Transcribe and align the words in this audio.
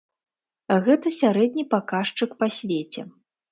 Гэта 0.87 1.07
сярэдні 1.19 1.67
паказчык 1.75 2.35
па 2.43 2.51
свеце. 2.59 3.01